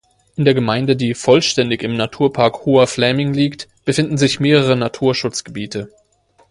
In 0.35 0.45
der 0.45 0.55
Gemeinde, 0.55 0.95
die 0.95 1.13
vollständig 1.13 1.83
im 1.83 1.95
Naturpark 1.95 2.65
Hoher 2.65 2.87
Fläming 2.87 3.35
liegt, 3.35 3.67
befinden 3.85 4.17
sich 4.17 4.39
mehrere 4.39 4.75
Naturschutzgebiete. 4.75 5.91